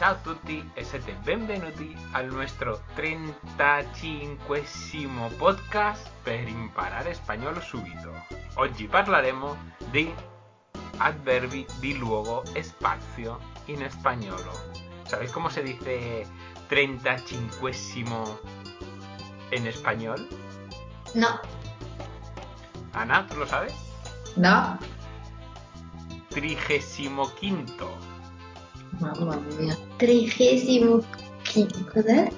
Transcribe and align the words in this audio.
Ciao 0.00 0.12
a 0.12 0.16
tutti 0.16 0.66
e 0.72 0.82
siete 0.82 1.12
benvenuti 1.12 1.94
al 2.12 2.32
nostro 2.32 2.84
35 2.94 4.64
podcast 5.36 6.08
per 6.22 6.48
imparare 6.48 7.12
spagnolo 7.12 7.60
subito. 7.60 8.10
Oggi 8.54 8.86
parleremo 8.86 9.74
di 9.90 10.10
adverbi 10.96 11.66
di 11.80 11.98
luogo 11.98 12.42
e 12.54 12.62
spazio 12.62 13.40
in 13.66 13.86
spagnolo. 13.90 14.50
¿Sabéis 15.04 15.32
cómo 15.32 15.50
se 15.50 15.62
dice 15.62 16.26
35 16.68 18.40
en 19.50 19.66
español? 19.66 20.26
No, 21.12 21.38
Ana, 22.94 23.26
¿tú 23.26 23.36
lo 23.36 23.46
sabes? 23.46 23.74
no. 24.36 24.78
Trigésimo 26.30 27.34
quinto. 27.34 28.09
Mamma 29.00 29.36
mia. 29.58 29.76
Trigésimo 29.98 31.02
quinto. 31.42 31.78
Cos'è? 31.92 32.30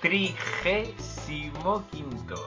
Trigésimo 0.00 1.84
quinto. 1.90 2.46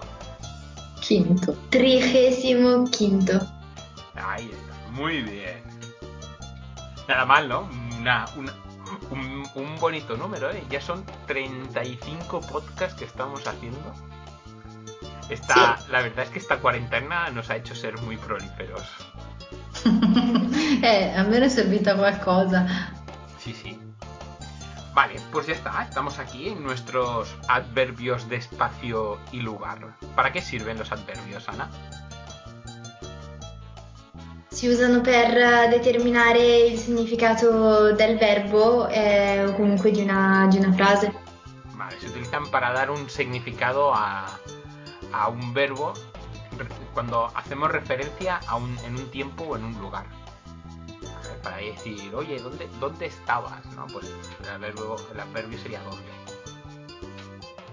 Quinto. 1.02 1.56
Trigésimo 1.70 2.86
quinto. 2.90 3.40
Ahí 4.16 4.50
está, 4.52 4.92
muy 4.92 5.22
bien. 5.22 5.62
Nada 7.08 7.26
mal, 7.26 7.48
¿no? 7.50 7.70
Una, 8.00 8.26
una- 8.38 8.54
un, 9.10 9.44
un 9.56 9.80
bonito 9.80 10.16
número, 10.18 10.52
¿eh? 10.52 10.64
Ya 10.70 10.82
son 10.82 11.04
35 11.28 12.42
podcasts 12.42 12.96
que 12.96 13.06
estamos 13.06 13.46
haciendo. 13.48 13.94
Esta, 15.30 15.80
La 15.90 16.02
verdad 16.02 16.26
es 16.26 16.30
que 16.32 16.40
esta 16.40 16.60
cuarentena 16.60 17.30
nos 17.30 17.50
ha 17.50 17.56
hecho 17.56 17.74
ser 17.74 17.98
muy 18.02 18.18
prolíferos. 18.18 18.84
eh, 20.84 21.14
a 21.16 21.24
me 21.24 21.38
è 21.40 21.48
servita 21.50 21.96
qualcosa. 21.96 22.68
Vale, 24.94 25.20
pues 25.32 25.48
ya 25.48 25.54
está. 25.54 25.84
Estamos 25.84 26.20
aquí 26.20 26.50
en 26.50 26.64
nuestros 26.64 27.34
adverbios 27.48 28.28
de 28.28 28.36
espacio 28.38 29.18
y 29.32 29.40
lugar. 29.40 29.96
¿Para 30.16 30.32
qué 30.32 30.42
sirven 30.42 30.78
los 30.78 30.92
adverbios, 30.92 31.48
Ana? 31.48 31.70
Si 34.50 34.68
usano 34.70 35.02
per 35.02 35.70
determinare 35.70 36.68
il 36.68 36.78
significato 36.78 37.94
del 37.94 38.18
verbo 38.18 38.88
eh, 38.90 39.46
o 39.48 39.56
comunque 39.56 39.92
di 39.92 40.02
una, 40.02 40.48
di 40.52 40.58
una 40.58 40.74
frase. 40.74 41.12
Vale, 41.74 41.98
se 42.00 42.08
utilizan 42.08 42.52
para 42.52 42.74
dar 42.74 42.92
un 42.92 43.10
significado 43.10 43.94
a, 43.96 44.28
a 45.14 45.30
un 45.30 45.54
verbo 45.54 45.94
cuando 46.94 47.32
hacemos 47.34 47.72
referencia 47.72 48.42
a 48.46 48.58
un, 48.58 48.78
en 48.86 48.98
un 48.98 49.10
tiempo 49.10 49.46
o 49.46 49.56
en 49.56 49.64
un 49.64 49.80
lugar. 49.80 50.06
Para 51.44 51.58
decir, 51.58 52.14
oye, 52.16 52.40
¿dónde, 52.40 52.70
¿dónde 52.80 53.08
estabas? 53.08 53.66
¿No? 53.76 53.88
Pues 53.88 54.06
el 54.44 54.50
adverbio, 54.50 54.96
el 55.14 55.20
adverbio 55.20 55.58
sería 55.60 55.82
dónde. 55.84 56.12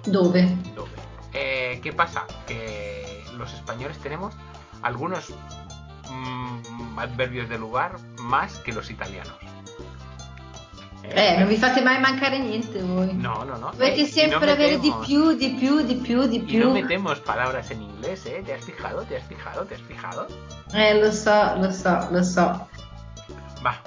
Dove? 0.07 0.49
dónde. 0.75 0.97
Eh, 1.35 1.81
¿Qué 1.83 1.93
pasa? 1.93 2.25
Que 2.47 3.23
los 3.37 3.53
españoles 3.53 3.99
tenemos 3.99 4.35
algunos 4.83 5.29
mm, 6.11 6.99
adverbios 6.99 7.49
de 7.49 7.59
lugar 7.59 7.97
más 8.21 8.57
que 8.61 8.73
los 8.73 8.91
italianos. 8.91 9.37
Eh, 11.11 11.39
non 11.41 11.49
vi 11.49 11.57
fate 11.57 11.81
mai 11.81 11.97
mancare 12.01 12.37
niente 12.39 12.83
voi. 12.85 13.15
No, 13.15 13.43
no, 13.43 13.57
no. 13.57 13.71
Dovete 13.73 14.01
Eh, 14.01 14.05
y 14.05 14.07
sempre 14.07 14.45
no 14.47 14.53
avere 14.53 14.77
di 14.79 14.93
più, 15.07 15.33
di 15.33 15.57
più, 15.57 15.81
di 15.81 15.95
più, 15.95 16.27
di 16.29 16.37
Y 16.37 16.41
più. 16.41 16.65
no 16.69 16.75
metemos 16.75 17.19
palabras 17.21 17.71
en 17.71 17.81
inglés, 17.81 18.27
¿eh? 18.27 18.43
¿Te 18.45 18.53
has 18.53 18.63
fijado? 18.65 19.05
¿Te 19.05 19.17
has 19.17 19.25
fijado? 19.25 19.65
¿Te 19.65 19.77
has 19.77 19.81
fijado? 19.83 20.27
Eh, 20.75 21.01
lo 21.01 21.11
so, 21.11 21.57
lo 21.57 21.73
so, 21.73 22.11
lo 22.13 22.23
so. 22.23 22.69
Va, 23.64 23.81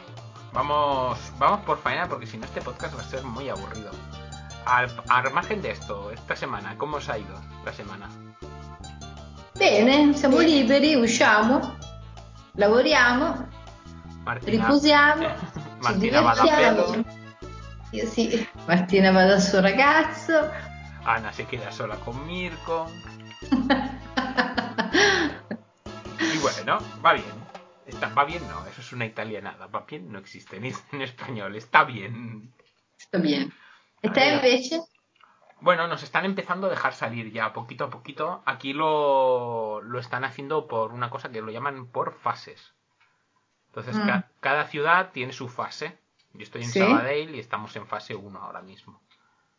vamos, 0.54 1.18
vamos 1.38 1.62
por 1.62 1.78
faena 1.80 2.08
porque 2.08 2.28
si 2.28 2.38
no 2.38 2.46
este 2.46 2.62
podcast 2.62 2.96
va 2.98 3.02
a 3.02 3.06
ser 3.06 3.24
muy 3.24 3.50
aburrido. 3.50 3.92
Al, 4.66 4.92
al 5.10 5.32
margen 5.34 5.62
de 5.62 5.72
esto, 5.72 6.12
esta 6.12 6.36
semana, 6.36 6.78
¿cómo 6.78 6.98
os 6.98 7.10
ha 7.10 7.18
ido 7.18 7.40
la 7.66 7.74
semana? 7.74 8.10
Bene, 9.58 10.14
siamo 10.14 10.40
liberi, 10.40 10.96
usciamo, 10.96 11.76
lavoriamo, 12.56 13.48
Martina, 14.24 14.66
riposiamo, 14.66 15.28
Martina 15.82 16.34
ci 16.36 16.48
va 16.48 16.72
da 16.74 17.04
Io 17.92 18.08
sì. 18.08 18.48
Martina 18.68 19.12
va 19.12 19.26
dal 19.26 19.42
suo 19.42 19.62
ragazzo. 19.62 20.50
Ana 21.04 21.32
se 21.32 21.46
queda 21.46 21.72
sola 21.72 21.96
con 21.96 22.24
Mirko. 22.26 22.90
Y 26.22 26.38
bueno, 26.38 26.78
va 27.04 27.14
bien. 27.14 27.51
Está, 28.02 28.14
va 28.16 28.24
bien, 28.26 28.48
no, 28.48 28.66
eso 28.68 28.82
es 28.82 28.92
una 28.94 29.06
italianada. 29.06 29.68
Va 29.68 29.86
bien 29.88 30.12
no 30.12 30.20
existe 30.20 30.60
ni 30.60 30.72
en 30.92 31.02
español, 31.02 31.56
está 31.56 31.84
bien. 31.84 32.54
Sta 32.98 33.18
bene. 33.20 33.52
E 34.02 34.10
te 34.10 34.34
invece? 34.34 34.82
Bueno, 35.60 35.88
nos 35.88 36.02
están 36.02 36.26
empezando 36.26 36.66
a 36.68 36.70
dejar 36.72 36.94
salir 36.94 37.32
ya 37.32 37.54
poquito 37.54 37.84
a 37.86 37.90
poquito. 37.92 38.42
Aquí 38.46 38.74
lo, 38.74 39.82
lo 39.82 40.00
están 40.00 40.24
haciendo 40.24 40.68
por 40.68 40.92
una 40.92 41.10
cosa 41.12 41.30
que 41.30 41.42
lo 41.42 41.52
llaman 41.52 41.86
por 41.88 42.14
fases. 42.14 42.74
Entonces, 43.68 43.96
Mm. 43.96 44.08
ca- 44.08 44.28
cada 44.40 44.66
ciudad 44.68 45.12
tiene 45.12 45.34
su 45.34 45.48
fase. 45.48 45.98
Yo 46.34 46.44
estoy 46.44 46.64
en 46.64 46.70
Sì? 46.70 46.80
Sabadell 46.80 47.36
y 47.36 47.40
estamos 47.40 47.76
en 47.76 47.86
fase 47.86 48.16
1 48.16 48.40
ahora 48.42 48.62
mismo. 48.62 49.02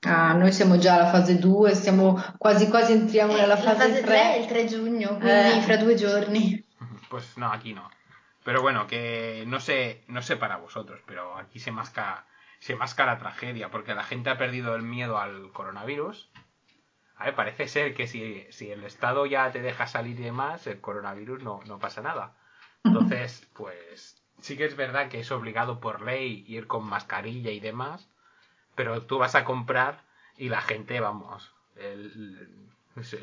Ah, 0.04 0.34
noi 0.34 0.50
siamo 0.52 0.76
già 0.78 0.94
alla 0.94 1.10
fase 1.12 1.38
2, 1.38 1.74
stiamo 1.76 2.20
quasi 2.36 2.68
quasi 2.68 2.92
entriamo 2.92 3.34
nella 3.34 3.46
la 3.54 3.56
fase, 3.56 3.88
fase 3.88 4.02
3 4.02 4.34
è 4.34 4.38
il 4.40 4.46
3 4.46 4.66
giugno, 4.66 5.08
quindi 5.18 5.58
Eh. 5.58 5.62
fra 5.62 5.76
due 5.76 5.94
giorni. 5.94 6.64
Pues 7.08 7.36
no, 7.36 7.46
aquí 7.52 7.72
no. 7.74 7.88
Pero 8.44 8.60
bueno, 8.62 8.86
que 8.86 9.44
no 9.46 9.60
sé, 9.60 10.02
no 10.08 10.22
sé 10.22 10.36
para 10.36 10.56
vosotros, 10.56 11.00
pero 11.06 11.36
aquí 11.38 11.60
se 11.60 11.70
masca, 11.70 12.26
se 12.58 12.74
masca 12.74 13.06
la 13.06 13.18
tragedia, 13.18 13.70
porque 13.70 13.94
la 13.94 14.04
gente 14.04 14.30
ha 14.30 14.38
perdido 14.38 14.74
el 14.74 14.82
miedo 14.82 15.18
al 15.18 15.52
coronavirus. 15.52 16.28
A 17.16 17.26
ver, 17.26 17.34
parece 17.34 17.68
ser 17.68 17.94
que 17.94 18.08
si, 18.08 18.46
si 18.50 18.70
el 18.72 18.84
Estado 18.84 19.26
ya 19.26 19.50
te 19.52 19.62
deja 19.62 19.86
salir 19.86 20.18
y 20.18 20.24
demás, 20.24 20.66
el 20.66 20.80
coronavirus 20.80 21.42
no, 21.42 21.60
no 21.66 21.78
pasa 21.78 22.02
nada. 22.02 22.34
Entonces, 22.84 23.48
pues 23.54 24.20
sí 24.40 24.56
que 24.56 24.64
es 24.64 24.76
verdad 24.76 25.08
que 25.08 25.20
es 25.20 25.30
obligado 25.30 25.80
por 25.80 26.02
ley 26.02 26.44
ir 26.48 26.66
con 26.66 26.84
mascarilla 26.84 27.50
y 27.52 27.60
demás, 27.60 28.08
pero 28.74 29.02
tú 29.02 29.18
vas 29.18 29.34
a 29.36 29.44
comprar 29.44 30.02
y 30.36 30.48
la 30.48 30.60
gente, 30.62 31.00
vamos, 31.00 31.52
el- 31.76 32.68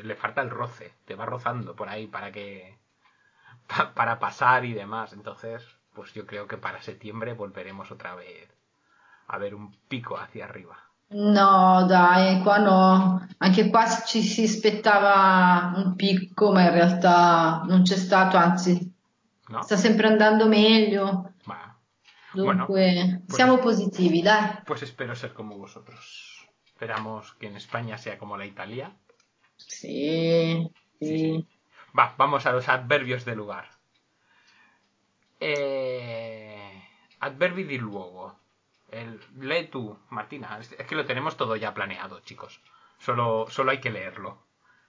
le 0.02 0.14
falta 0.16 0.42
el 0.42 0.50
roce, 0.50 0.94
te 1.04 1.14
va 1.14 1.26
rozando 1.26 1.76
por 1.76 1.88
ahí 1.88 2.06
para 2.06 2.32
que 2.32 2.76
pa- 3.70 3.92
para 3.94 4.18
pasar 4.18 4.64
y 4.64 4.72
demás. 4.72 5.12
Entonces, 5.12 5.62
pues 5.94 6.12
yo 6.14 6.26
creo 6.26 6.46
que 6.46 6.56
para 6.56 6.82
septiembre 6.82 7.34
volveremos 7.34 7.90
otra 7.90 8.14
vez 8.14 8.48
a 9.28 9.38
ver 9.38 9.54
un 9.54 9.72
pico 9.88 10.16
hacia 10.18 10.44
arriba. 10.44 10.76
No, 11.12 11.86
dai, 11.88 12.40
qua 12.42 12.58
no. 12.58 13.26
Anche 13.38 13.68
qua 13.70 13.84
ci 14.06 14.22
si 14.22 14.44
aspettava 14.44 15.72
un 15.76 15.96
picco, 15.96 16.52
ma 16.52 16.62
in 16.62 16.70
realtà 16.72 17.62
non 17.66 17.82
c'è 17.82 17.96
stato, 17.96 18.36
anzi, 18.36 18.92
¿No? 19.48 19.62
sta 19.62 19.76
sempre 19.76 20.06
andando 20.06 20.46
meglio. 20.46 21.32
Va. 21.48 21.76
Dunque, 22.32 23.22
pues- 23.26 23.34
siamo 23.34 23.58
positivi, 23.58 24.22
dai. 24.22 24.62
Pues 24.64 24.82
espero 24.82 25.14
ser 25.16 25.32
como 25.32 25.56
vosotros. 25.58 26.46
Esperamos 26.64 27.34
que 27.34 27.48
en 27.48 27.56
España 27.56 27.98
sea 27.98 28.16
como 28.16 28.36
la 28.36 28.44
Italia. 28.46 28.94
Sì, 29.56 30.70
sì. 30.98 31.06
Sí. 31.18 31.46
Va, 31.98 32.14
vamos 32.16 32.46
a 32.46 32.52
los 32.52 32.68
adverbios 32.68 33.24
de 33.24 33.36
lugar. 33.36 33.68
Eh, 35.40 36.82
adverbi 37.20 37.64
di 37.64 37.78
luogo. 37.78 38.38
El, 38.90 39.20
lee 39.38 39.68
tú, 39.68 39.98
Martina. 40.10 40.58
Es, 40.58 40.72
es 40.72 40.86
que 40.86 40.94
lo 40.94 41.06
tenemos 41.06 41.36
todo 41.36 41.56
ya 41.56 41.72
planeado, 41.72 42.20
chicos. 42.20 42.60
Solo, 42.98 43.46
solo 43.48 43.70
hay 43.70 43.80
que 43.80 43.90
leerlo. 43.90 44.46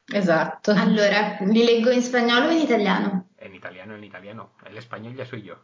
Esatto. 0.08 0.74
Allora, 0.74 1.38
li 1.42 1.64
leggo 1.64 1.92
in 1.92 2.02
spagnolo 2.02 2.50
o 2.50 2.52
in 2.52 2.60
italiano? 2.60 3.30
En 3.38 3.56
italiano, 3.56 3.96
en 3.96 4.04
italiano. 4.04 4.52
El 4.66 4.78
español 4.78 5.16
ya 5.16 5.26
soy 5.26 5.44
yo. 5.44 5.56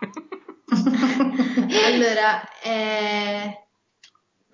Allora, 1.86 2.48
eh, 2.64 3.58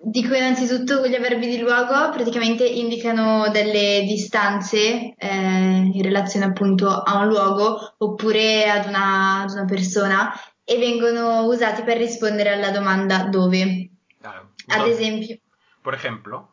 dico 0.03 0.33
innanzitutto 0.33 1.05
gli 1.05 1.13
avverbi 1.13 1.47
di 1.47 1.59
luogo 1.59 2.09
praticamente 2.11 2.65
indicano 2.65 3.49
delle 3.49 4.03
distanze 4.05 5.13
eh, 5.15 5.91
in 5.93 6.01
relazione 6.01 6.45
appunto 6.45 6.89
a 6.89 7.19
un 7.19 7.27
luogo 7.27 7.93
oppure 7.97 8.69
ad 8.69 8.87
una, 8.87 9.41
ad 9.41 9.51
una 9.51 9.65
persona 9.65 10.33
e 10.63 10.77
vengono 10.77 11.43
usati 11.45 11.83
per 11.83 11.97
rispondere 11.97 12.51
alla 12.53 12.71
domanda 12.71 13.25
dove. 13.25 13.89
Claro. 14.19 14.53
Ad 14.67 14.77
Entonces, 14.77 14.99
esempio, 14.99 15.37
Por 15.81 15.93
ejemplo, 15.93 16.49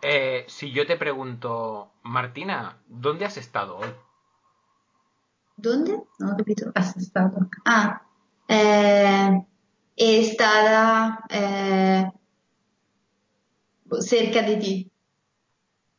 eh, 0.00 0.44
si 0.48 0.70
yo 0.70 0.86
te 0.86 0.96
pregunto, 0.96 1.92
Martina, 2.02 2.76
¿dónde 2.86 3.24
has 3.24 3.36
estado 3.36 3.76
hoy? 3.78 3.94
dove? 5.56 6.06
Non 6.18 6.30
ho 6.30 6.34
capito. 6.36 6.70
Ah, 6.72 6.82
sei 6.82 7.02
stato. 7.02 7.48
Ah, 7.64 8.00
eh, 8.46 9.44
è 9.94 10.22
stata 10.22 11.24
eh, 11.28 12.12
cerca 14.00 14.42
di 14.42 14.54
ah, 14.54 14.58
te. 14.60 14.90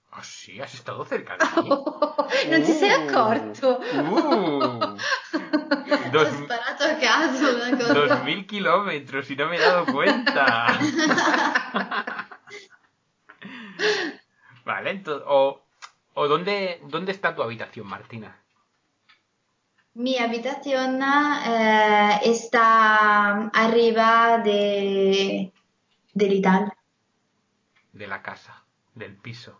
Ah, 0.09 0.19
oh, 0.19 0.21
sì, 0.23 0.59
hai 0.59 0.67
stato 0.67 1.05
cerca 1.05 1.35
di 1.35 1.45
te. 1.45 2.47
Non 2.49 2.61
ti 2.63 2.71
sei 2.71 2.89
accorto? 2.91 3.77
Uh, 3.77 4.95
dos, 6.11 6.27
Ho 6.27 6.43
sparato 6.43 6.83
a 6.83 6.95
caso 6.95 7.55
una 7.55 7.77
cosa. 7.77 7.93
2000 7.93 8.45
km, 8.45 9.35
non 9.37 9.49
mi 9.49 9.55
hai 9.57 9.61
dato 9.61 9.91
cuenta. 9.91 10.65
vale, 14.63 14.89
entonces, 14.89 15.23
o, 15.27 15.63
dónde, 16.27 16.81
dónde 16.85 17.11
está 17.11 17.35
tu 17.35 17.41
habitación, 17.43 17.87
Martina? 17.87 18.35
Mi 19.93 20.17
habitación 20.17 21.01
eh, 21.01 22.19
está 22.23 23.49
arriba 23.49 24.39
de, 24.43 25.51
del 26.13 26.33
Ital. 26.33 26.76
De 27.97 28.05
la 28.07 28.21
casa, 28.21 28.53
del 28.93 29.15
piso. 29.15 29.53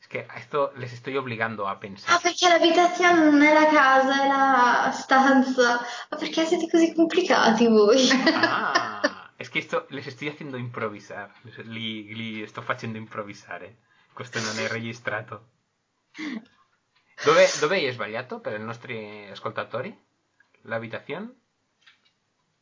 Es 0.00 0.08
que 0.08 0.26
a 0.28 0.36
esto 0.38 0.72
les 0.76 0.92
estoy 0.92 1.16
obligando 1.16 1.66
a 1.66 1.72
Ah, 1.72 1.78
pensar. 1.78 2.20
perché 2.20 2.48
l'abitazione 2.48 3.24
non 3.30 3.40
è 3.42 3.52
la 3.54 3.66
casa, 3.68 4.22
è 4.24 4.26
la 4.28 4.90
stanza. 4.92 5.80
Ma 6.10 6.16
perché 6.18 6.44
siete 6.44 6.68
così 6.68 6.92
complicati 6.92 7.66
voi? 7.68 8.08
Ah, 8.34 9.30
es 9.38 9.48
que 9.48 9.60
esto 9.60 9.86
les 9.90 10.06
estoy 10.06 10.28
haciendo 10.28 10.56
improvisar. 10.58 11.30
Li, 11.64 12.12
li 12.14 12.46
sto 12.48 12.60
facendo 12.62 12.98
improvvisare. 12.98 13.78
Questo 14.12 14.40
non 14.40 14.58
è 14.58 14.66
registrato. 14.68 15.48
Dove, 17.24 17.46
dove 17.60 17.80
è 17.88 17.92
sbagliato 17.92 18.40
per 18.40 18.58
i 18.60 18.62
nostri 18.62 19.28
ascoltatori? 19.30 19.96
L'abitazione? 20.62 21.32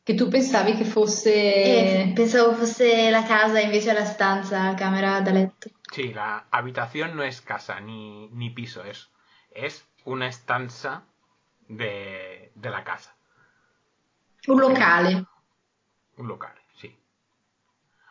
Che 0.03 0.15
tu 0.15 0.27
pensavi 0.27 0.75
che 0.75 0.83
fosse... 0.83 1.33
Eh, 1.33 2.11
pensavo 2.13 2.53
fosse 2.53 3.09
la 3.09 3.23
casa 3.23 3.59
invece 3.59 3.93
la 3.93 4.03
stanza, 4.03 4.73
camera 4.73 5.21
da 5.21 5.31
letto. 5.31 5.69
Sí, 5.91 6.11
la 6.13 6.45
habitación 6.49 7.15
no 7.15 7.23
es 7.23 7.39
casa 7.41 7.79
ni, 7.79 8.27
ni 8.31 8.49
piso, 8.49 8.83
es, 8.83 9.09
es 9.51 9.85
una 10.05 10.27
estanza 10.27 11.03
de, 11.67 12.51
de 12.55 12.69
la 12.69 12.83
casa. 12.83 13.15
Un 14.47 14.59
locale, 14.59 15.25
Un 16.17 16.27
locale, 16.27 16.61
sì. 16.75 16.93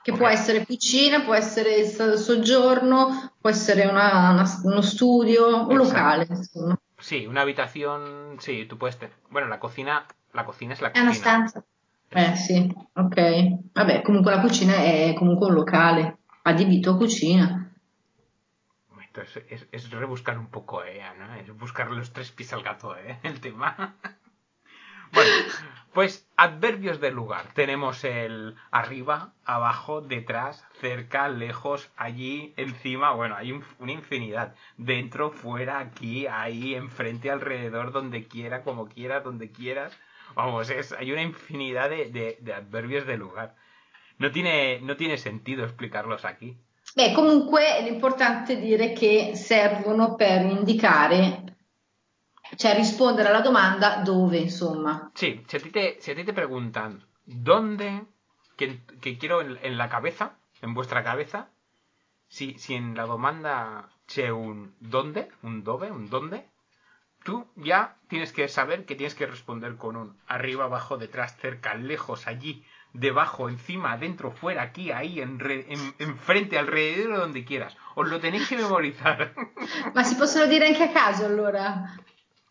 che 0.03 0.13
Ok. 0.13 0.19
può 0.19 0.29
essere 0.29 0.65
cucina, 0.65 1.23
può 1.23 1.35
essere 1.35 1.85
soggiorno, 2.17 3.35
può 3.39 3.51
essere 3.51 3.87
una- 3.87 4.31
una- 4.31 4.61
uno 4.65 4.81
studio, 4.81 5.67
un 5.67 5.73
Esatto. 5.73 5.77
locale, 5.77 6.27
insomma. 6.31 6.77
Sí, 6.99 7.27
una 7.27 7.43
habitación, 7.43 8.39
sí, 8.41 8.65
tú 8.67 8.79
puedes 8.79 8.97
tener. 8.99 9.15
Bueno, 9.29 9.49
la 9.49 9.59
cocina, 9.59 10.07
la 10.33 10.45
cocina 10.45 10.73
es 10.73 10.81
la 10.81 10.89
È 10.89 11.01
una 11.01 11.09
cocina. 11.11 11.25
stanza. 11.27 11.65
Eh 12.15 12.37
sì, 12.37 12.71
ok. 12.95 13.73
Vabbè, 13.73 14.03
comunque 14.03 14.35
la 14.35 14.41
cucina 14.41 14.75
è 14.77 15.15
comunque 15.15 15.47
un 15.49 15.55
locale, 15.55 16.19
adibito 16.43 16.91
a 16.93 16.97
cucina. 16.97 17.73
Esto 19.01 19.21
es, 19.49 19.67
es- 19.71 19.91
rebuscar 19.91 20.39
un 20.39 20.47
poco, 20.49 20.83
¿eh, 20.85 21.03
Ana? 21.03 21.39
Es 21.39 21.51
buscar 21.57 21.91
los 21.91 22.13
tres 22.13 22.31
pies 22.33 22.53
al 22.53 22.63
gato, 22.63 22.97
¿eh? 22.97 23.19
El 23.23 23.41
tema. 23.41 23.95
Bueno, 25.13 25.31
pues 25.93 26.27
adverbios 26.37 26.99
del 26.99 27.15
lugar. 27.15 27.45
Tenemos 27.53 28.03
el 28.05 28.57
arriba, 28.71 29.35
abajo, 29.45 30.01
detrás, 30.01 30.65
cerca, 30.81 31.29
lejos, 31.29 31.91
allí, 31.99 32.55
encima. 32.57 33.13
Bueno, 33.13 33.37
hay 33.37 33.53
un- 33.53 33.65
una 33.79 33.93
infinidad. 33.93 34.55
Dentro, 34.79 35.31
fuera, 35.31 35.79
aquí, 35.81 36.27
ahí, 36.27 36.75
enfrente, 36.75 37.31
alrededor, 37.31 37.93
donde 37.93 38.25
quiera, 38.27 38.63
como 38.63 38.87
quiera, 38.87 39.21
donde 39.21 39.51
quieras. 39.51 39.93
Vamos, 40.35 40.71
es, 40.71 40.93
hay 40.93 41.13
una 41.13 41.23
infinidad 41.23 41.91
de, 41.91 42.11
de- 42.11 42.39
de 42.41 42.53
adverbios 42.55 43.07
del 43.07 43.21
lugar. 43.21 43.55
No 44.19 44.31
tiene, 44.31 44.81
no 44.81 44.97
tiene 44.97 45.19
sentido 45.19 45.65
explicarlos 45.65 46.25
aquí. 46.25 46.57
Beh, 46.95 47.13
comunque 47.15 47.79
è 47.79 48.57
dire 48.57 48.93
che 48.93 49.35
servono 49.35 50.15
per 50.15 50.45
indicare, 50.45 51.57
cioè 52.57 52.75
rispondere 52.75 53.29
alla 53.29 53.41
domanda 53.41 53.97
dove, 54.05 54.39
insomma. 54.39 55.11
Sí, 55.15 55.43
si 55.47 55.57
a 55.57 55.61
ti 55.61 55.71
te, 55.71 55.97
si 56.01 56.11
a 56.11 56.15
ti 56.15 56.25
te 56.25 56.33
preguntan 56.33 57.03
dónde, 57.25 58.05
que, 58.57 58.83
que 59.01 59.17
quiero 59.17 59.41
en, 59.41 59.59
en 59.63 59.77
la 59.79 59.89
cabeza, 59.89 60.37
en 60.61 60.75
vuestra 60.75 61.03
cabeza, 61.03 61.49
si, 62.27 62.59
si 62.59 62.75
en 62.75 62.95
la 62.95 63.07
demanda 63.07 63.89
c'è 64.07 64.29
un 64.29 64.75
dónde, 64.79 65.31
un 65.43 65.63
dove, 65.63 65.91
un 65.91 66.09
dónde, 66.11 66.51
tú 67.25 67.47
ya 67.57 67.97
tienes 68.09 68.33
que 68.33 68.49
saber 68.49 68.85
que 68.85 68.95
tienes 68.95 69.15
que 69.15 69.27
responder 69.27 69.77
con 69.77 69.97
un 69.97 70.17
arriba, 70.27 70.65
abajo, 70.65 70.99
detrás, 70.99 71.37
cerca, 71.39 71.75
lejos, 71.75 72.27
allí, 72.27 72.65
debajo, 72.93 73.49
encima, 73.49 73.97
dentro, 73.97 74.33
fuera, 74.33 74.63
aquí, 74.63 74.91
ahí, 74.91 75.21
en, 75.21 75.39
en, 75.41 75.95
enfrente, 75.99 76.59
alrededor, 76.59 77.17
donde 77.19 77.45
quieras. 77.45 77.77
Os 77.95 78.09
lo 78.09 78.21
tenéis 78.21 78.49
que 78.49 78.57
memorizar. 78.57 79.35
Ma 79.95 80.05
si 80.05 80.15
possono 80.15 80.47
dire 80.47 80.67
anche 80.67 80.85
a 80.85 80.93
caso 80.93 81.25
allora? 81.27 81.97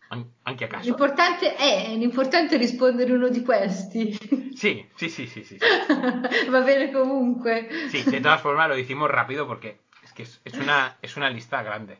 An- 0.10 0.30
Anche 0.44 0.66
a 0.66 0.68
caso. 0.68 0.86
L'importante 0.86 1.56
è, 1.56 1.96
l'importante 1.96 2.56
è 2.56 2.58
rispondere 2.58 3.14
uno 3.14 3.30
di 3.30 3.44
questi. 3.44 4.18
Sí, 4.56 4.86
sí, 4.96 5.10
sí, 5.10 5.28
sí, 5.28 5.44
sí. 5.44 5.58
sí. 5.58 6.50
Va 6.50 6.62
bene 6.62 6.92
comunque. 6.92 7.70
Sí, 7.90 8.04
de 8.04 8.20
todas 8.20 8.42
formas 8.42 8.68
lo 8.68 8.78
hicimos 8.78 9.10
rápido 9.10 9.48
porque 9.48 9.80
es 10.04 10.12
que 10.12 10.24
es, 10.24 10.42
es 10.44 10.54
una, 10.56 10.98
es 11.02 11.16
una 11.16 11.30
lista 11.30 11.64
grande. 11.64 12.00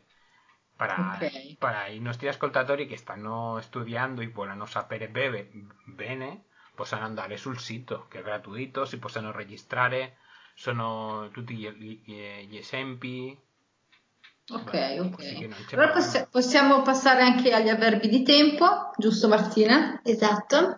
Para, 0.82 1.14
Ok. 1.14 1.58
para 1.60 1.88
i 1.90 2.00
nostri 2.00 2.28
ascoltatori 2.28 2.88
che 2.88 2.98
stanno 2.98 3.60
studiando 3.62 4.22
e 4.22 4.30
vogliono 4.30 4.66
sapere 4.66 5.10
bene, 5.10 5.48
bene, 5.86 6.46
possono 6.74 7.04
andare 7.04 7.38
sul 7.38 7.60
sito 7.60 8.08
che 8.10 8.18
è 8.20 8.24
gratuito, 8.24 8.86
si 8.86 8.98
possono 8.98 9.32
registrare, 9.32 10.18
sono 10.56 11.30
tutti 11.32 11.54
gli, 11.54 11.70
gli- 11.70 12.48
gli 12.48 12.58
esempi. 12.58 13.38
Ok, 14.50 14.72
Beh, 14.72 15.00
ok. 15.00 15.74
Allora 15.74 15.92
possi- 15.92 16.26
possiamo 16.32 16.82
passare 16.82 17.22
anche 17.22 17.54
agli 17.54 17.70
avverbi 17.70 18.10
di 18.10 18.24
tempo, 18.24 18.92
giusto 18.98 19.28
Martina? 19.28 20.02
Esatto, 20.04 20.78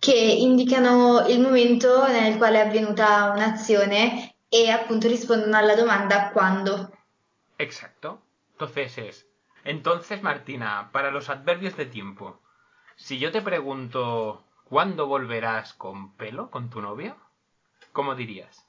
che 0.00 0.16
indicano 0.16 1.26
il 1.28 1.40
momento 1.40 2.08
nel 2.08 2.36
quale 2.38 2.60
è 2.60 2.66
avvenuta 2.66 3.30
un'azione 3.30 4.34
e 4.48 4.68
appunto 4.68 5.06
rispondono 5.06 5.56
alla 5.56 5.76
domanda 5.76 6.30
quando. 6.30 6.90
Exacto. 7.56 8.20
Entonces 8.50 8.98
es. 8.98 9.23
Entonces, 9.64 10.22
Martina, 10.22 10.90
para 10.92 11.10
los 11.10 11.30
adverbios 11.30 11.76
de 11.76 11.86
tiempo, 11.86 12.40
si 12.96 13.18
yo 13.18 13.32
te 13.32 13.42
pregunto 13.42 14.44
¿cuándo 14.64 15.06
volverás 15.06 15.72
con 15.74 16.14
pelo, 16.16 16.50
con 16.50 16.70
tu 16.70 16.80
novia? 16.80 17.16
¿Cómo 17.92 18.14
dirías? 18.14 18.66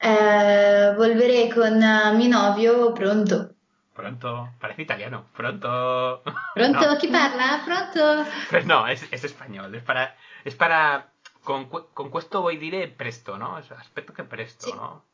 Eh, 0.00 0.94
volveré 0.96 1.50
con 1.54 1.82
eh, 1.82 2.12
mio 2.14 2.28
novio 2.30 2.92
pronto. 2.94 3.50
Pronto. 3.94 4.50
Parece 4.58 4.82
italiano. 4.82 5.26
Pronto. 5.36 6.22
Pronto? 6.54 6.80
No, 6.80 6.98
Chi 6.98 7.08
parla? 7.08 7.62
Pronto? 7.64 8.24
pero 8.50 8.66
no, 8.66 8.86
es, 8.88 9.06
es 9.12 9.24
español. 9.24 9.74
Es 9.74 9.82
para. 9.82 10.16
Es 10.44 10.54
para. 10.54 11.08
Con, 11.44 11.66
con 11.68 12.10
questo 12.10 12.40
voy 12.40 12.56
dire 12.56 12.86
presto, 12.88 13.36
¿no? 13.36 13.58
Es 13.58 13.70
aspecto 13.72 14.12
que 14.14 14.22
presto, 14.24 14.66
Sí. 14.66 14.72
¿no? 14.74 15.04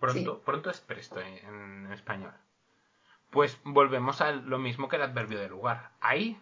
Pronto, 0.00 0.40
pronto 0.40 0.68
es 0.70 0.80
presto 0.80 1.20
en, 1.20 1.86
en 1.86 1.92
español. 1.92 2.32
Pues 3.32 3.56
volvemos 3.64 4.20
a 4.20 4.32
lo 4.32 4.58
mismo 4.58 4.88
que 4.88 4.96
el 4.96 5.02
adverbio 5.02 5.40
de 5.40 5.48
lugar. 5.48 5.92
Ahí, 6.02 6.38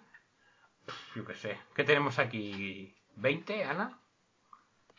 yo 1.15 1.25
qué 1.25 1.35
sé. 1.37 1.57
¿Qué 1.73 1.85
tenemos 1.85 2.19
aquí? 2.19 2.93
¿20, 3.17 3.65
Ana? 3.65 3.97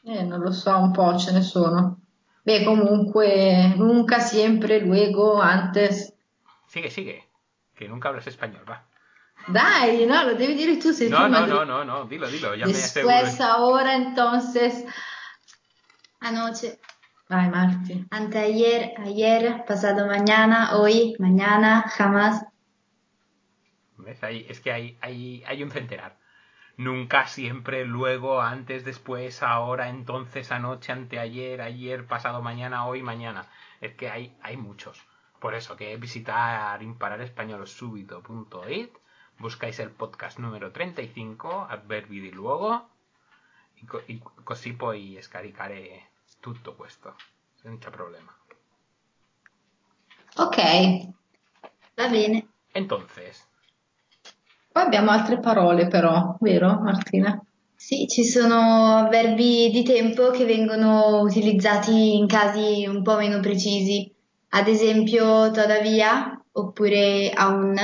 Eh, 0.03 0.23
non 0.23 0.39
lo 0.41 0.51
so, 0.51 0.77
un 0.79 0.93
po' 0.93 1.17
ce 1.19 1.33
ne 1.33 1.43
sono. 1.43 1.99
Beh, 2.43 2.63
comunque, 2.65 3.73
nunca, 3.75 4.21
siempre, 4.21 4.79
luego, 4.79 5.41
antes. 5.41 6.13
Sigue, 6.67 6.89
sigue. 6.89 7.27
Que 7.75 7.87
nunca 7.87 8.09
hablas 8.09 8.25
español, 8.25 8.63
va. 8.67 8.87
Dai, 9.47 10.05
no, 10.05 10.23
lo 10.23 10.35
devi 10.35 10.55
dire 10.55 10.77
tu, 10.77 10.93
sei 10.93 11.09
No, 11.09 11.27
no, 11.27 11.45
no, 11.45 11.65
no, 11.65 11.83
no, 11.83 12.05
dilo, 12.05 12.27
dilo, 12.27 12.55
ya 12.55 12.65
me 12.65 12.71
aseguro. 12.71 13.15
Después, 13.15 13.41
ahora, 13.41 13.95
entonces. 13.95 14.85
Anoche, 16.21 16.79
Vai, 17.31 17.47
Marti. 17.49 18.05
anteayer, 18.19 18.81
ayer, 19.07 19.43
pasado 19.65 20.05
mañana, 20.07 20.75
hoy, 20.77 21.15
mañana, 21.19 21.83
jamás. 21.97 22.45
¿Ves? 23.97 24.23
Ahí, 24.23 24.45
es 24.49 24.59
que 24.59 24.71
hay, 24.71 24.97
hay, 25.01 25.43
hay 25.47 25.63
un 25.63 25.71
centenar. 25.71 26.17
Nunca, 26.77 27.27
siempre, 27.27 27.85
luego, 27.85 28.41
antes, 28.41 28.83
después, 28.85 29.41
ahora, 29.43 29.89
entonces, 29.89 30.51
anoche, 30.51 30.91
anteayer, 30.91 31.61
ayer, 31.61 32.05
pasado 32.05 32.41
mañana, 32.41 32.85
hoy, 32.85 33.01
mañana. 33.01 33.45
Es 33.81 33.95
que 33.95 34.09
hay, 34.09 34.35
hay 34.41 34.57
muchos. 34.57 35.01
Por 35.39 35.55
eso 35.55 35.75
que 35.77 35.95
visitar 35.97 36.81
impararespagnolo.subito.it, 36.83 38.89
buscáis 39.39 39.79
el 39.79 39.89
podcast 39.91 40.37
número 40.39 40.71
35, 40.71 41.67
adverbi 41.69 42.19
y, 43.81 43.85
co- 43.85 44.01
y 44.07 44.19
così 44.43 44.73
poi 44.73 45.17
scaricare 45.21 46.10
tutto 46.41 46.75
questo, 46.75 47.15
senza 47.55 47.89
problema. 47.89 48.35
Ok, 50.35 51.11
Va 52.01 52.07
bene. 52.07 52.47
Entonces, 52.71 53.45
poi 54.71 54.83
abbiamo 54.83 55.11
altre 55.11 55.39
parole 55.39 55.87
però, 55.87 56.35
vero 56.39 56.79
Martina? 56.81 57.39
Sì, 57.75 58.07
ci 58.07 58.23
sono 58.23 59.07
verbi 59.09 59.69
di 59.71 59.83
tempo 59.83 60.31
che 60.31 60.45
vengono 60.45 61.19
utilizzati 61.19 62.15
in 62.15 62.27
casi 62.27 62.87
un 62.87 63.03
po' 63.03 63.17
meno 63.17 63.39
precisi, 63.39 64.11
ad 64.49 64.67
esempio 64.67 65.51
todavía 65.51 66.43
oppure 66.53 67.29
aún, 67.31 67.75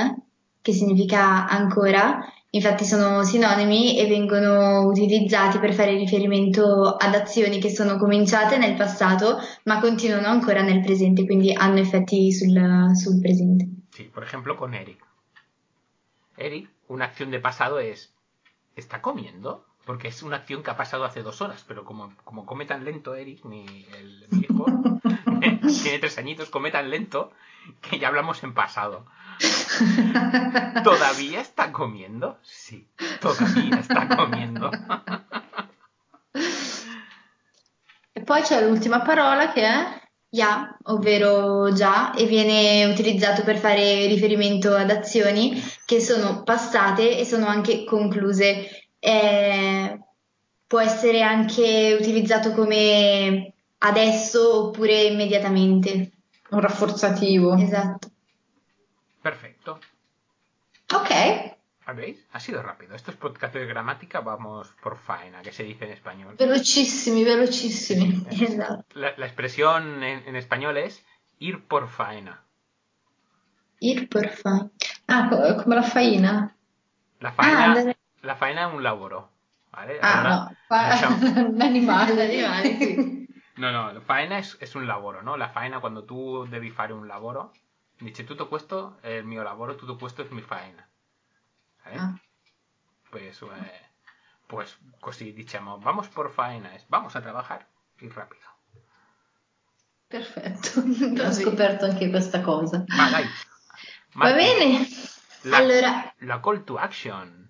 che 0.60 0.72
significa 0.72 1.46
ancora, 1.46 2.18
infatti 2.58 2.84
sono 2.84 3.24
sinonimi 3.24 3.98
e 3.98 4.06
vengono 4.06 4.86
utilizzati 4.86 5.58
per 5.58 5.72
fare 5.72 5.96
riferimento 5.96 6.96
ad 6.96 7.14
azioni 7.14 7.58
che 7.58 7.70
sono 7.70 7.96
cominciate 7.96 8.58
nel 8.58 8.76
passato 8.76 9.38
ma 9.64 9.80
continuano 9.80 10.26
ancora 10.26 10.62
nel 10.62 10.80
presente, 10.80 11.24
quindi 11.24 11.52
hanno 11.52 11.78
effetti 11.78 12.32
sul, 12.32 12.90
sul 12.94 13.20
presente. 13.20 13.66
Sí, 13.90 14.04
por 14.04 14.22
ejemplo, 14.22 14.54
con 14.56 14.74
Eric. 14.74 15.04
Eric, 16.36 16.68
una 16.88 17.06
acción 17.06 17.30
de 17.30 17.40
pasado 17.40 17.78
es. 17.78 18.12
¿Está 18.76 19.00
comiendo? 19.00 19.64
Porque 19.88 20.08
es 20.08 20.22
una 20.22 20.36
acción 20.36 20.62
que 20.62 20.70
ha 20.70 20.76
pasado 20.76 21.06
hace 21.06 21.22
dos 21.22 21.40
horas, 21.40 21.64
pero 21.66 21.82
como, 21.82 22.12
como 22.22 22.44
come 22.44 22.66
tan 22.66 22.84
lento 22.84 23.14
Eric, 23.14 23.42
mi, 23.46 23.64
el, 23.98 24.26
mi 24.28 24.46
tiene 25.82 25.98
tres 25.98 26.18
añitos, 26.18 26.50
come 26.50 26.70
tan 26.70 26.90
lento 26.90 27.32
que 27.80 27.98
ya 27.98 28.08
hablamos 28.08 28.42
en 28.42 28.52
pasado. 28.52 29.06
¿Todavía 30.84 31.40
está 31.40 31.72
comiendo? 31.72 32.38
Sí, 32.42 32.86
todavía 33.18 33.78
está 33.80 34.14
comiendo. 34.14 34.70
E 38.12 38.20
poi 38.20 38.42
c'è 38.42 38.60
l'ultima 38.60 39.00
parola 39.00 39.50
che 39.52 39.62
è 39.62 40.02
Ya, 40.30 40.76
ovvero 40.82 41.72
già, 41.72 42.12
e 42.12 42.26
viene 42.26 42.84
utilizzato 42.84 43.42
per 43.44 43.56
fare 43.56 44.06
riferimento 44.08 44.74
ad 44.74 44.90
azioni 44.90 45.58
che 45.86 46.02
sono 46.02 46.42
passate 46.42 47.16
e 47.16 47.24
sono 47.24 47.46
anche 47.46 47.84
concluse. 47.84 48.87
Eh, 49.00 49.98
può 50.66 50.80
essere 50.80 51.22
anche 51.22 51.96
utilizzato 51.98 52.52
come 52.52 53.52
adesso 53.78 54.66
oppure 54.68 55.04
immediatamente. 55.04 56.10
un 56.50 56.60
rafforzativo. 56.60 57.54
Esatto. 57.56 58.10
Perfecto. 59.20 59.78
Ok, 60.94 61.56
¿Veis? 61.94 62.22
Ha 62.32 62.40
sido 62.40 62.62
rápido. 62.62 62.94
Estos 62.94 63.14
podcast 63.16 63.54
de 63.54 63.64
gramática 63.66 64.20
vamos 64.20 64.68
por 64.82 64.96
faena, 64.98 65.40
que 65.42 65.52
se 65.52 65.62
dice 65.64 65.84
en 65.86 65.92
español. 65.92 66.34
velocissimi, 66.38 67.24
velocissimi. 67.24 68.26
Esatto. 68.30 68.84
La, 68.94 69.14
la 69.16 69.26
expresión 69.26 70.02
en, 70.02 70.26
en 70.26 70.36
español 70.36 70.76
es 70.78 71.02
ir 71.38 71.66
por 71.66 71.88
faena. 71.88 72.42
Ir 73.80 74.08
por 74.08 74.28
fa. 74.28 74.68
Ah, 75.06 75.28
co- 75.30 75.62
come 75.62 75.76
la 75.76 75.82
faina? 75.82 76.54
La 77.20 77.28
Ah, 77.30 77.32
faena, 77.32 77.64
andare- 77.74 77.96
la 78.22 78.36
faena 78.36 78.68
es 78.68 78.74
un 78.74 78.82
laboro. 78.82 79.30
¿Vale? 79.70 79.98
Ah, 80.00 80.20
Allora, 80.20 80.34
no, 80.34 80.56
fa- 80.66 80.92
diciamo- 80.92 81.16
un 81.54 81.62
animale. 81.62 82.22
Animali, 82.24 82.76
sì. 82.78 83.26
No, 83.58 83.72
no, 83.72 83.92
la 83.92 84.00
faena 84.00 84.38
es, 84.38 84.56
es 84.60 84.74
un 84.76 84.86
lavoro, 84.86 85.20
no? 85.20 85.36
La 85.36 85.48
faena 85.48 85.80
quando 85.80 86.04
tu 86.04 86.46
devi 86.48 86.70
fare 86.70 86.92
un 86.92 87.08
lavoro, 87.08 87.52
dice 87.98 88.22
tutto 88.24 88.46
questo 88.46 88.98
è 89.00 89.08
il 89.08 89.24
mio 89.24 89.42
lavoro, 89.42 89.74
tutto 89.74 89.96
questo 89.96 90.22
è 90.22 90.26
mi 90.30 90.42
faena. 90.42 90.86
¿Vale? 91.84 91.96
Ah. 91.98 92.14
Pues, 93.10 93.42
eh, 93.42 93.90
pues 94.46 94.78
così 95.00 95.32
diciamo, 95.32 95.78
vamos 95.80 96.06
por 96.06 96.30
faena, 96.30 96.72
es 96.76 96.86
vamos 96.88 97.16
a 97.16 97.20
trabajar 97.20 97.66
y 97.98 98.08
rápido. 98.08 98.46
Perfetto, 100.06 100.80
ho 101.26 101.32
scoperto 101.32 101.84
anche 101.86 102.10
questa 102.10 102.40
cosa. 102.40 102.84
Va, 102.96 103.10
dai. 103.10 103.24
Va 103.24 103.30
Marti, 104.12 104.34
bene. 104.36 104.88
La, 105.42 105.56
Allora, 105.56 106.14
la 106.18 106.40
call 106.40 106.62
to 106.64 106.76
action. 106.78 107.47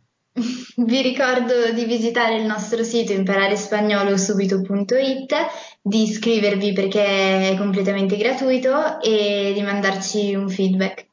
Vi 0.76 1.02
ricordo 1.02 1.72
di 1.72 1.84
visitare 1.84 2.36
il 2.36 2.44
nostro 2.44 2.84
sito 2.84 3.12
imparerespagnolo.subito.it, 3.12 5.34
di 5.82 6.02
iscrivervi 6.02 6.72
perché 6.72 7.50
è 7.50 7.56
completamente 7.56 8.16
gratuito 8.16 9.00
e 9.00 9.50
di 9.52 9.62
mandarci 9.62 10.34
un 10.34 10.48
feedback. 10.48 11.06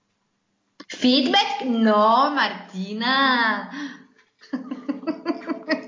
Feedback? 0.86 1.62
No, 1.64 2.32
Martina. 2.34 3.68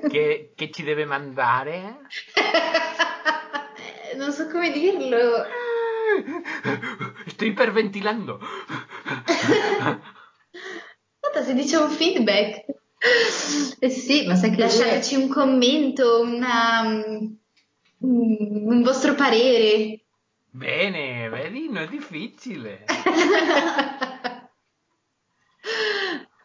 Che, 0.08 0.54
che 0.56 0.72
ci 0.72 0.84
deve 0.84 1.04
mandare? 1.06 1.98
Eh, 2.34 4.16
Non 4.16 4.32
so 4.32 4.48
come 4.48 4.72
dirlo. 4.72 5.44
Sto 7.28 7.46
iperventilando. 7.46 8.40
Guarda, 11.20 11.44
si 11.44 11.54
dice 11.54 11.76
un 11.78 11.90
feedback. 11.90 12.66
Eh 13.80 13.90
sì, 13.90 14.26
ma 14.26 14.36
sai 14.36 14.52
che 14.52 14.58
Lasciateci 14.58 15.16
un 15.16 15.28
commento, 15.28 16.22
una, 16.22 16.84
mm, 16.84 17.28
un 18.00 18.82
vostro 18.82 19.14
parere. 19.14 20.02
Bene, 20.50 21.30
vedi, 21.30 21.70
non 21.70 21.84
è 21.84 21.88
difficile. 21.88 22.86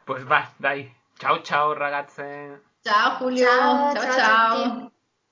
Pues 0.05 0.25
va, 0.25 0.51
dai. 0.57 0.93
Ciao 1.17 1.43
ciao 1.43 1.73
ragazze. 1.75 2.63
Ciao 2.83 3.19
Julio, 3.19 3.47
Ciao, 3.47 3.95
ciao 3.95 4.03
ciao 4.03 4.11
a 4.11 4.17
ciao. 4.17 4.73
tutti. 4.81 4.93